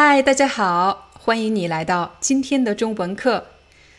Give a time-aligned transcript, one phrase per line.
[0.00, 3.48] 嗨，大家好，欢迎你来到今天的中文课。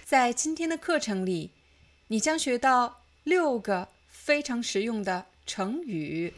[0.06, 1.52] 在今天的课程里，
[2.08, 6.34] 你将学到六个非常实用的成语。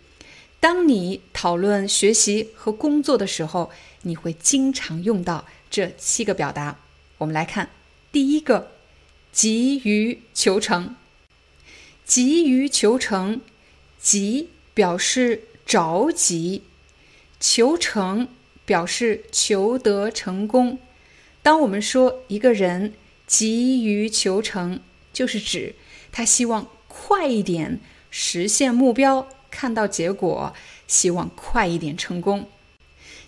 [0.60, 3.70] 当你讨论学习和工作的时候，
[4.02, 6.80] 你会经常用到这七个表达。
[7.20, 7.70] 我们来看
[8.12, 8.72] 第一个，
[9.32, 10.96] 急于求成。
[12.04, 13.40] 急于求成，
[14.00, 16.64] 急表示着急，
[17.40, 18.28] 求成。
[18.66, 20.80] 表示求得成功。
[21.42, 22.94] 当我们说一个人
[23.26, 24.80] 急于求成，
[25.12, 25.76] 就是指
[26.12, 30.54] 他希望快一点实现目标，看到结果，
[30.88, 32.48] 希望快一点成功。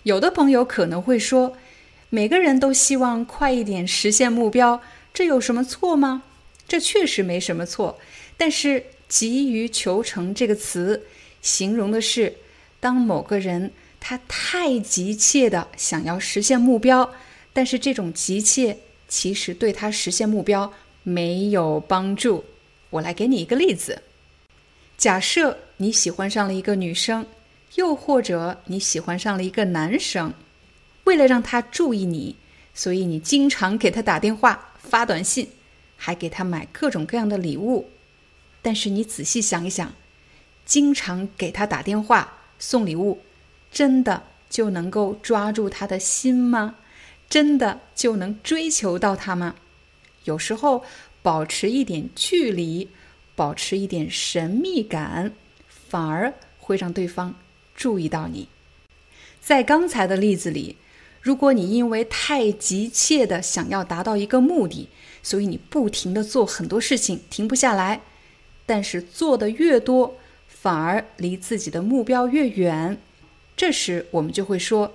[0.04, 1.56] 有的朋友可能会说，
[2.10, 4.80] 每个人都希望快一点实现目标，
[5.12, 6.22] 这有什么错吗？
[6.68, 7.98] 这确实没什么错。
[8.36, 11.04] 但是“急于求成”这个词，
[11.40, 12.36] 形容的是
[12.80, 13.72] 当某个人。
[14.06, 17.10] 他太急切的想要实现目标，
[17.54, 18.76] 但是这种急切
[19.08, 20.70] 其实对他实现目标
[21.02, 22.44] 没有帮助。
[22.90, 24.02] 我来给你一个例子：
[24.98, 27.24] 假设你喜欢上了一个女生，
[27.76, 30.34] 又或者你喜欢上了一个男生，
[31.04, 32.36] 为了让他注意你，
[32.74, 35.48] 所以你经常给他打电话、发短信，
[35.96, 37.88] 还给他买各种各样的礼物。
[38.60, 39.94] 但是你仔细想一想，
[40.66, 43.18] 经常给他打电话、送礼物。
[43.74, 46.76] 真的就能够抓住他的心吗？
[47.28, 49.56] 真的就能追求到他吗？
[50.22, 50.84] 有时候
[51.20, 52.88] 保持一点距离，
[53.34, 55.32] 保持一点神秘感，
[55.68, 57.34] 反而会让对方
[57.74, 58.48] 注意到你。
[59.40, 60.76] 在刚才的例子里，
[61.20, 64.88] 如果你因为太急切的想要达到一个目的，
[65.22, 68.02] 所以你不停的做很多事情，停不下来，
[68.64, 72.98] 但是做的越多，反而离自己的目标越远。
[73.56, 74.94] 这时我们就会说，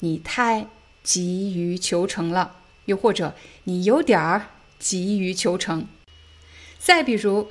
[0.00, 0.66] 你太
[1.02, 4.48] 急于求成了，又或者你有点儿
[4.78, 5.86] 急于求成。
[6.78, 7.48] 再比如，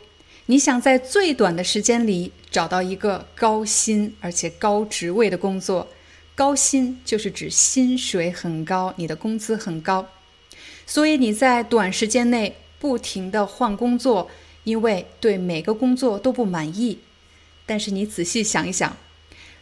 [0.47, 5.87] 你想在最短的时间里找到一个高薪而且高职位的工作，
[6.35, 10.07] 高薪就是指薪水很高，你的工资很高，
[10.85, 14.29] 所以你在短时间内不停的换工作，
[14.65, 16.99] 因为对每个工作都不满意。
[17.65, 18.97] 但是你仔细想一想。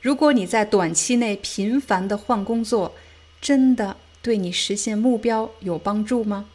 [0.02, 2.96] 如果你在短期内频繁的换工作，
[3.42, 6.46] 真的对你实现目标有帮助吗？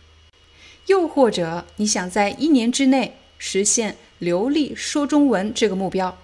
[0.87, 6.19] 又或者你想在一年之内实现流利说中文这个目标，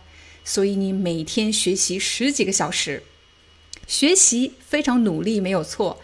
[0.45, 3.03] 所以你每天学习十几个小时，
[3.87, 5.99] 学习非常努力没有错，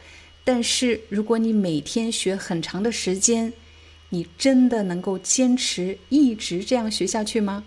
[0.44, 3.52] 但是如果你每天学很长的时间，
[4.10, 7.64] 你真的能够坚持一直这样学下去吗？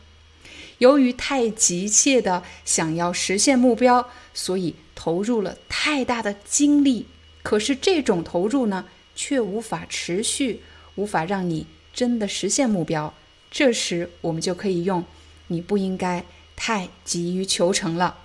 [0.79, 7.05] 由于太急切的想要实现目标，所以投入了太大的精力。
[7.43, 8.85] 可是这种投入呢，
[9.15, 10.61] 却无法持续，
[10.95, 13.13] 无法让你真的实现目标。
[13.51, 15.03] 这时，我们就可以用
[15.47, 16.25] “你不应该
[16.55, 18.17] 太急于求成了”。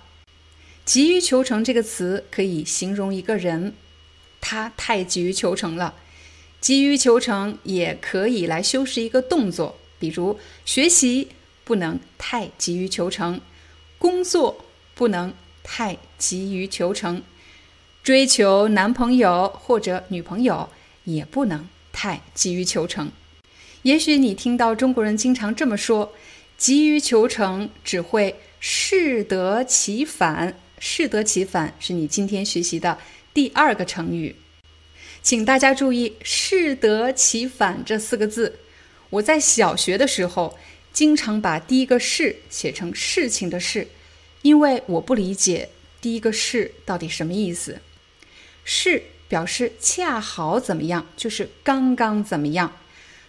[0.85, 3.73] 急于求成这个词可以形容一个人，
[4.39, 5.95] 他太急于求成了。
[6.61, 11.29] 急于求成也可以来修饰一个动作，比如学习。
[11.65, 13.41] 不能太急于求成，
[13.97, 15.33] 工作不能
[15.63, 17.23] 太急于求成，
[18.03, 20.69] 追求男朋友或者女朋友
[21.05, 23.11] 也不能太急于求成。
[23.81, 26.13] 也许你听到中国人经常这么说
[26.55, 32.99] ：“急于求成只会适得其反。”适得其反是你今天学习的
[33.33, 34.35] 第二个成语，
[35.23, 38.59] 请大家注意“适得其反”这四个字。
[39.09, 40.55] 我在小学的时候。
[40.95, 43.89] 经常把第一个“是”写成事情的“事”，
[44.43, 45.67] 因为我不理解
[45.99, 47.81] 第一个“是”到底什么意思。
[48.63, 52.69] “是”表示恰好怎么样，就是刚刚怎么样；“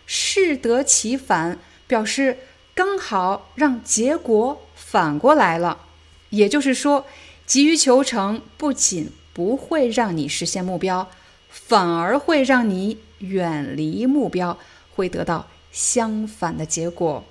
[0.06, 1.58] 适得其反”
[1.88, 2.38] 表示
[2.72, 5.86] 刚好让结果反过来了。
[6.30, 7.04] 也就是说，
[7.44, 11.10] 急于求成不仅不会让你实现目标，
[11.50, 14.56] 反而会让你远离目标，
[14.94, 17.24] 会得到相反的结果。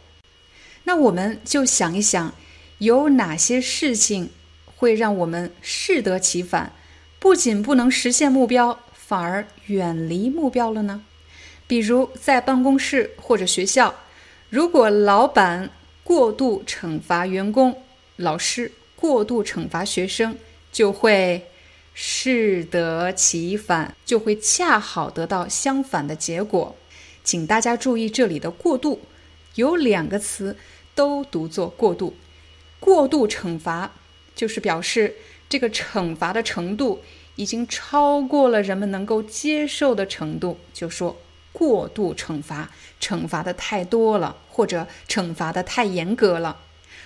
[0.86, 2.34] 那我们就想一想，
[2.80, 4.32] 有哪些事情
[4.76, 6.72] 会让我们适得其反，
[7.20, 11.04] 不仅不能实现目标，反而远离目标了呢？
[11.68, 13.96] 比如在办公室或者学校，
[14.50, 15.72] 如果老板
[16.04, 17.82] 过度惩罚员工，
[18.18, 20.38] 老师过度惩罚学生，
[20.72, 21.48] 就会
[21.96, 26.76] 适得其反，就会恰好得到相反的结果。
[27.24, 29.02] 请大家注意这里的“过度”，
[29.56, 30.56] 有两个词
[30.96, 32.16] 都读作“过度”。
[32.80, 33.92] 过度惩罚
[34.36, 35.16] 就是表示
[35.48, 37.04] 这个惩罚的程度
[37.36, 41.18] 已经超过了人们能够接受的程度，就说。
[41.58, 42.70] 过度惩罚，
[43.00, 46.60] 惩罚的太多了，或者惩罚的太严格了。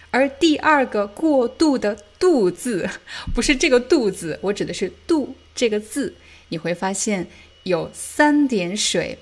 [0.09, 2.89] 而第二个“过度”的“度”字，
[3.35, 6.15] 不是这个“度”字，我指的是“度”这个字。
[6.47, 7.27] 你会发现
[7.61, 9.19] 有三点水。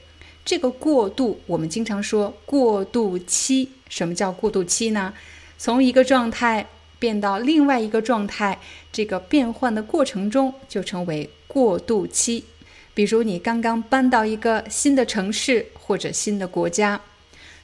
[0.47, 3.69] 这个过渡，我们经常说过渡期。
[3.89, 5.13] 什么叫过渡期呢？
[5.57, 6.65] 从一个状态
[6.97, 8.57] 变到另外一个状态，
[8.89, 12.45] 这个变换的过程中就称为过渡期。
[12.93, 17.01] 比如你刚刚搬到一个新的城市或者新的国家，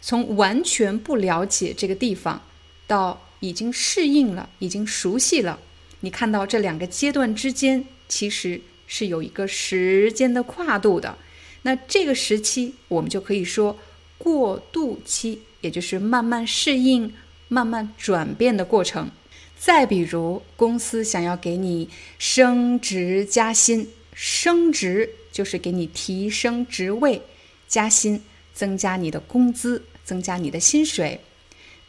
[0.02, 2.42] 从完全不了解这个地方
[2.86, 5.58] 到已经适应了、已经熟悉了，
[6.02, 11.18] 你看到这两个阶段之间其实是有一个时间的跨度的。
[11.63, 13.77] 那这个时期我们就可以说
[14.18, 17.13] 过渡期，也就是慢慢适应、
[17.48, 19.10] 慢慢转变的过程。
[19.57, 25.10] 再比如公司想要给你升职加薪，升职。
[25.33, 27.19] 就是给你提升职位、
[27.68, 28.21] 加薪、
[28.54, 31.19] 增加你的工资、增加你的薪水。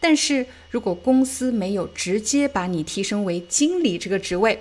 [0.01, 4.59] 但是如果公司没有直接把你提升为经理这个职位，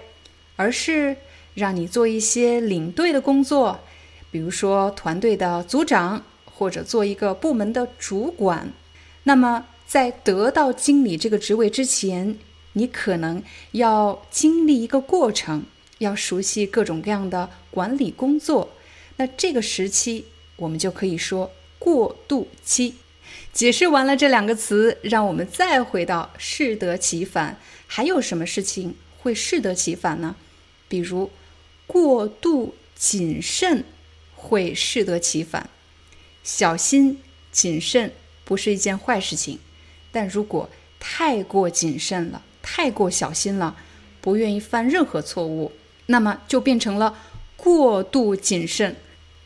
[0.58, 1.16] 而是
[1.54, 3.80] 让你做一些领队的工作，
[4.34, 8.74] 比如说团队的组长或者做一个部门的主管，
[9.26, 12.40] 那么在得到经理这个职位之前，
[12.74, 13.44] 你可能
[13.74, 15.66] 要经历一个过程。
[16.00, 18.72] 要熟悉各种各样的管理工作，
[19.18, 20.26] 那这个时期
[20.58, 22.96] 我们就可以说过渡期。
[23.54, 27.58] 解释完了这两个词，让我们再回到适得其反。
[27.88, 30.36] 还有什么事情会适得其反呢？
[30.90, 31.30] 比如
[31.88, 33.86] 过度谨慎
[34.44, 35.70] 会适得其反。
[36.44, 38.12] 小心谨慎
[38.44, 39.60] 不是一件坏事情，
[40.12, 40.70] 但如果
[41.00, 43.78] 太过谨慎了，太过小心了，
[44.20, 45.72] 不愿意犯任何错误。
[46.08, 47.18] 那么就变成了
[47.56, 48.98] 过度谨慎，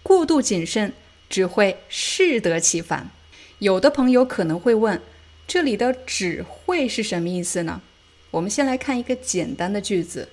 [0.01, 0.91] 过度谨慎
[1.29, 3.11] 只会适得其反。
[3.59, 5.00] 有的朋友可能会问，
[5.47, 7.81] 这里的“只会”是什么意思呢？
[8.31, 10.29] 我们先来看一个简单的句子：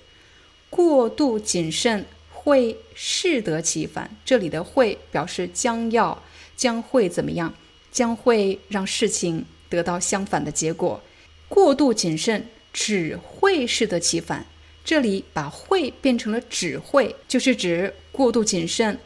[0.70, 2.06] 过度谨慎
[2.44, 4.14] 会适得其反。
[4.22, 6.22] 这里的“会”表示将要、
[6.54, 7.54] 将会怎么样，
[7.90, 11.00] 将会让事情得到相反的结果。
[11.48, 14.44] 过度谨慎只会适得其反。
[14.84, 18.98] 这里把会变成了只会，就是指过度谨慎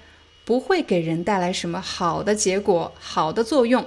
[0.44, 3.87] 不会给人带来什么好的结果、好的作用，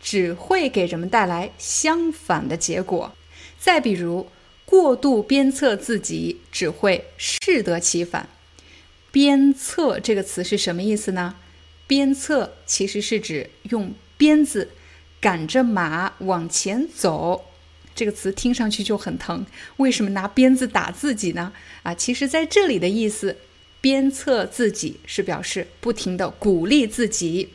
[0.00, 3.12] 只会给人们带来相反的结果。
[3.58, 4.28] 再比如，
[4.64, 8.28] 过度鞭策自己只会适得其反。
[9.12, 11.36] 鞭策这个词是什么意思呢？
[11.86, 14.70] 鞭策其实是指用鞭子
[15.20, 17.44] 赶着马往前走。
[17.94, 19.44] 这个词听上去就很疼，
[19.76, 21.52] 为什么拿鞭子打自己呢？
[21.82, 23.36] 啊，其实在这里的意思，
[23.82, 27.50] 鞭策自己是表示不停的鼓励自己，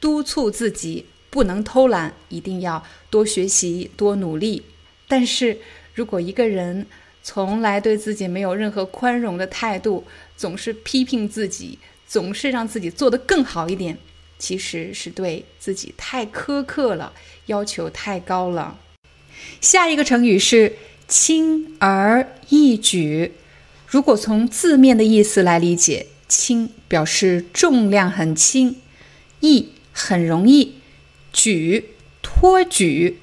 [0.00, 4.62] 督促自己不能偷懒，一定要多学习、多努力。
[5.08, 5.58] 但是
[5.94, 6.86] 如果一个人
[7.22, 10.04] 从来对自己没有任何宽容的态度，
[10.36, 13.96] 总是批评自己，总是让自己做得更好一点，
[14.38, 17.12] 其实是对自己太苛刻了，
[17.46, 18.78] 要求太高了。
[19.60, 20.74] 下一个成语是
[21.06, 23.32] 轻而易举。
[23.86, 28.80] 如果从字面的意思来理解，轻表示重量很轻，
[29.40, 30.76] 易很容易，
[31.32, 31.90] 举
[32.22, 33.20] 托举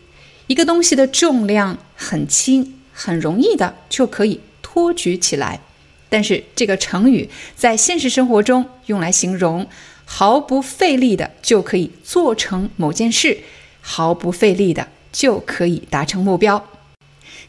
[0.47, 5.61] 一个东西的重量很轻，很容易的就可以托举起来。
[6.09, 9.67] 但是这个成语在现实生活中用来形容
[10.05, 13.37] 毫不费力的就可以做成某件事，
[13.81, 14.87] 毫不费力的。
[15.11, 16.63] 就可以达成目标。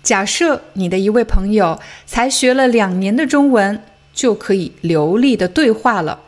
[0.02, 3.82] 假设你的一位朋友才学了两年的中文，
[4.14, 6.20] 就可以流利的对话了。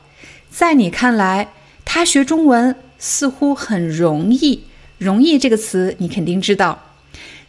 [0.50, 1.48] 在你看来，
[1.86, 4.64] 他学中文似乎很容易。
[4.98, 6.91] 容易这个词你肯定知道，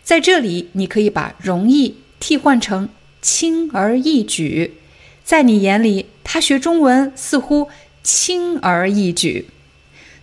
[0.04, 2.90] 在这里你可以把容易替换成
[3.22, 4.74] 轻而易举。
[5.24, 7.70] 在你眼里，他学中文似乎
[8.04, 9.48] 轻而易举。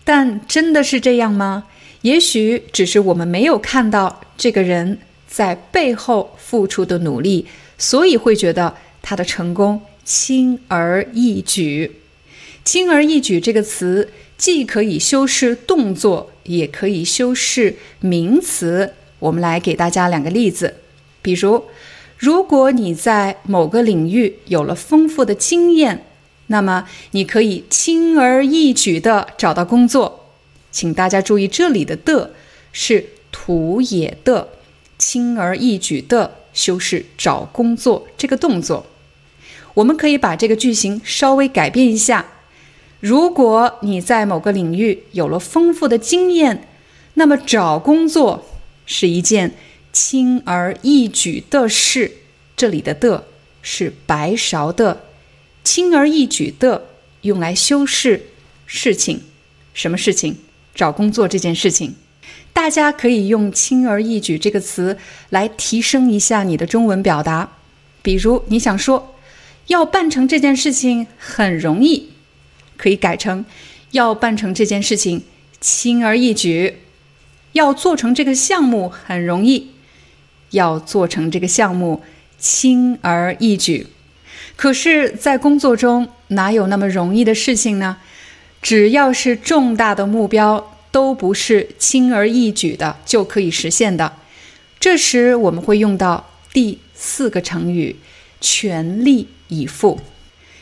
[0.03, 1.65] 但真的是这样吗？
[2.03, 7.45] 也许只是我们没有看到这个人在背后付出的努力，
[7.77, 11.97] 所以会觉得他的成功轻而易举。
[12.63, 18.93] 轻而易举这个词既可以修饰动作，也可以修饰名词。
[19.21, 20.77] 我们来给大家两个例子，
[21.21, 21.65] 比如，
[22.17, 26.05] 如果你在某个领域有了丰富的经验，
[26.47, 30.25] 那么你可以轻而易举地找到工作。
[30.71, 32.31] 请大家注意，这里的的
[32.71, 34.49] 是土也的，
[34.97, 38.87] 轻而易举的修饰找工作这个动作。
[39.75, 42.25] 我们可以把这个句型稍微改变一下：
[42.99, 46.67] 如果你在某个领域有了丰富的经验，
[47.13, 48.45] 那么找工作
[48.91, 49.55] 是一件
[49.93, 52.11] 轻而易举的事。
[52.57, 53.25] 这里的的
[53.61, 55.05] 是白勺的，
[55.63, 56.89] 轻而易举的
[57.21, 58.27] 用来修饰
[58.65, 59.21] 事情，
[59.73, 60.35] 什么事情？
[60.75, 61.95] 找工作这件事情，
[62.53, 64.97] 大家可以用“轻而易举”这个词
[65.29, 67.57] 来提升一下你的中文表达。
[68.01, 69.15] 比如，你想说
[69.67, 72.09] 要办成这件事情很容易，
[72.77, 73.45] 可以改成
[73.91, 75.23] 要办成这件事情
[75.59, 76.73] 轻而易举；
[77.53, 79.71] 要做成这个项目很容易，
[80.51, 82.01] 要做成这个项目
[82.37, 83.87] 轻而易举。
[84.55, 87.97] 可是，在工作中哪有那么容易的事情呢？
[88.61, 94.13] 只要是重大的目标，都不是轻而易举的就可以实现的。
[94.79, 97.95] 这时我们会用到第四个成语
[98.39, 99.99] “全力以赴”。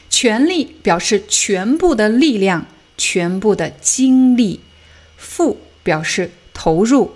[0.09, 2.65] 全力表示全部的力量、
[2.97, 4.59] 全部的精力；
[5.17, 7.11] 赴表示投入。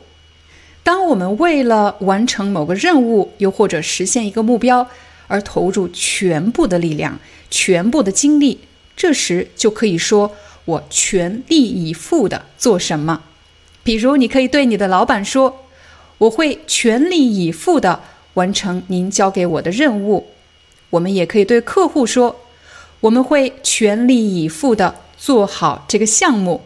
[0.84, 4.88] 当我们为了完成某个任务，又或者实现一个目标
[5.28, 7.20] 而投入全部的力量、
[7.50, 8.60] 全部的精力，
[8.96, 10.32] 这时就可以说。
[10.66, 13.24] 我全力以赴的做什么？
[13.84, 15.66] 比如，你可以对你的老板说
[16.20, 18.00] ：“我会全力以赴的
[18.36, 20.28] 完成您交给我的任务。”
[20.92, 22.38] 我们也可以对客户说
[23.04, 26.62] ：“我们会全力以赴的做好这个项目。”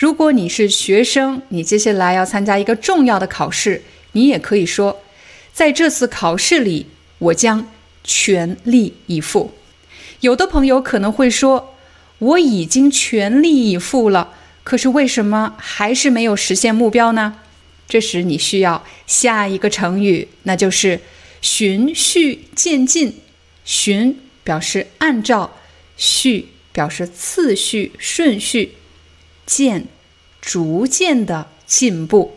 [0.00, 5.02] 如果你是学生，你接下来要参加一个重要的考试，你也可以说
[5.52, 6.86] ：“在这次考试里，
[7.18, 7.68] 我将
[8.02, 9.52] 全力以赴。”
[10.20, 11.76] 有的朋友可能会说。
[12.20, 17.36] 我已经全力以赴了，可是为什么还是没有实现目标呢？
[17.86, 21.00] 这时你需要下一个成语，那就是
[21.42, 23.20] 循序渐进。
[23.64, 25.56] 循表示按照，
[25.96, 28.74] 序表示次序顺序，
[29.50, 29.88] 渐
[30.40, 32.36] 逐渐的进步。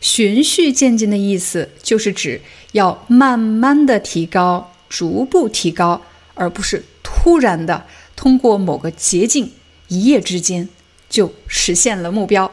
[0.00, 2.40] 循序渐进的意思就是指
[2.72, 6.00] 要慢慢的提高，逐步提高，
[6.32, 7.84] 而不是突然的。
[8.16, 9.50] 通过某个捷径，
[9.88, 10.70] 一夜之间
[11.10, 12.50] 就实现了目标。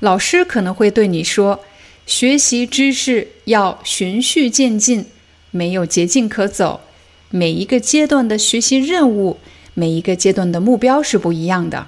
[0.00, 1.60] 老师可能会对你说
[2.04, 5.06] ：“学习知识要循序渐进，
[5.50, 6.82] 没有捷径可走。
[7.30, 9.38] 每一个阶段的学习任务，
[9.72, 11.86] 每一个阶段的目标是不一样的。”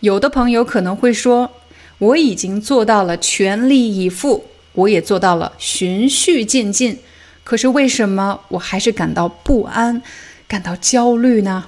[0.00, 1.50] 有的朋友可能会说
[1.98, 6.98] ：“我已经做到了全力以赴，我也做到了循序渐进，
[7.42, 10.00] 可是为什么我还是感到不安，
[10.46, 11.64] 感到焦虑呢？”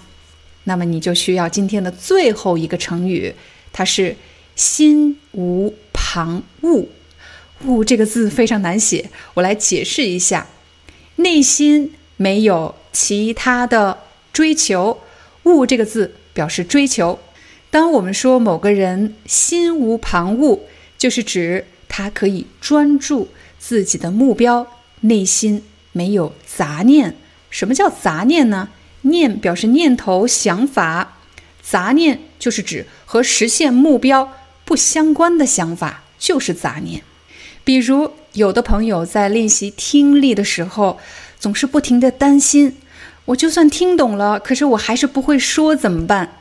[0.64, 3.34] 那么你就需要今天的最后一个成语，
[3.72, 4.14] 它是
[4.54, 6.86] “心无旁骛”。
[7.66, 10.46] 骛这个字非常难写，我来解释一下：
[11.16, 13.98] 内心没有其他的
[14.32, 15.00] 追求。
[15.42, 17.18] 骛这个字表示追求。
[17.70, 20.58] 当我们说某个人心无旁骛，
[20.98, 24.66] 就是指他可以专注自己的目标，
[25.02, 25.62] 内心
[25.92, 27.16] 没有杂念。
[27.48, 28.68] 什么叫杂念呢？
[29.02, 31.18] 念表示念头、想法，
[31.62, 34.32] 杂念就是指和实现目标
[34.64, 37.02] 不相关的想法，就是杂念。
[37.64, 40.98] 比如，有的朋友在练习听力的时候，
[41.38, 42.76] 总是不停的担心：
[43.26, 46.39] 我就算听懂了，可是我还是不会说，怎么办？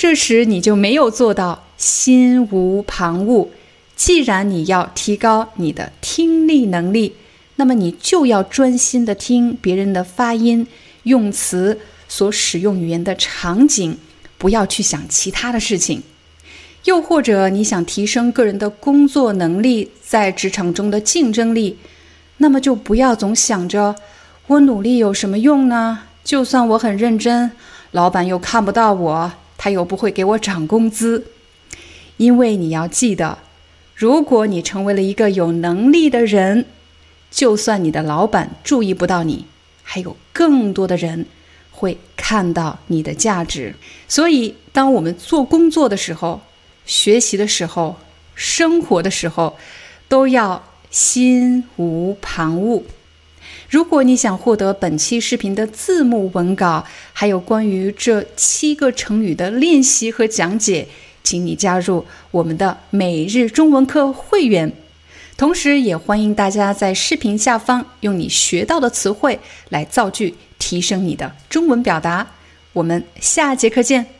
[0.00, 3.48] 这时你就没有做到心无旁骛。
[3.94, 7.16] 既然你要提高你的听力能力，
[7.56, 10.66] 那么你就要专心的听别人的发音。
[11.02, 11.78] 用词
[12.08, 13.98] 所使用语言的场景，
[14.38, 16.02] 不要去想其他的事情。
[16.84, 21.76] 又或者你想提升个人的工作能力，在职场中的竞争力，
[22.38, 23.94] 那么就不要总想着
[24.46, 26.04] 我努力有什么用呢？
[26.24, 27.50] 就算我很认真，
[27.90, 31.26] 老板又看不到我，他又不会给我涨工资。
[32.16, 33.36] 因为你要记得，
[33.94, 36.64] 如果你成为了一个有能力的人，
[37.30, 39.44] 就算你的老板注意不到你。
[39.82, 41.26] 还有更多的人
[41.70, 43.74] 会看到你的价值，
[44.08, 46.40] 所以当我们做工作的时候，
[46.86, 47.96] 学习的时候、
[48.34, 49.58] 生活的时候，
[50.08, 52.82] 都要心无旁骛。
[53.70, 60.88] 如果你想获得本期视频的字幕文稿，还有关于这七个成语的练习和讲解，
[61.22, 64.72] 请你加入我们的每日中文课会员。
[65.36, 72.26] 同时，也欢迎大家在视频下方用你学到的词汇来造句，提升你的中文表达。
[72.72, 74.19] 我们下节课见。